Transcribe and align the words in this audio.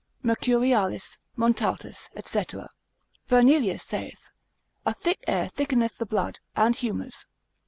Mercurialis, 0.23 1.19
Montaltus, 1.37 2.09
&c. 2.25 2.45
Fernelius 3.29 3.83
saith, 3.83 4.31
A 4.83 4.95
thick 4.95 5.23
air 5.27 5.47
thickeneth 5.47 5.97
the 5.99 6.07
blood 6.07 6.39
and 6.55 6.75
humours. 6.75 7.27